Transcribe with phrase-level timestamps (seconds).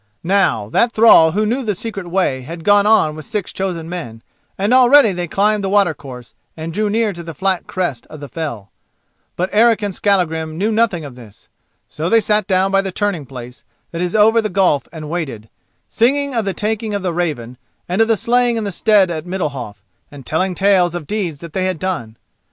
[0.23, 4.23] Now that thrall who knew the secret way had gone on with six chosen men,
[4.57, 8.27] and already they climbed the watercourse and drew near to the flat crest of the
[8.27, 8.71] fell.
[9.35, 11.49] But Eric and Skallagrim knew nothing of this.
[11.87, 15.49] So they sat down by the turning place that is over the gulf and waited,
[15.87, 19.27] singing of the taking of the Raven and of the slaying in the stead at
[19.27, 22.17] Middalhof, and telling tales of deeds that they had done.